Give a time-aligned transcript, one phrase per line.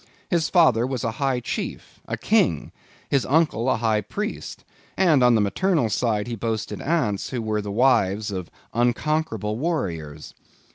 [0.31, 2.71] His father was a High Chief, a King;
[3.11, 4.65] his uncle a High Priest;
[4.97, 10.33] and on the maternal side he boasted aunts who were the wives of unconquerable warriors.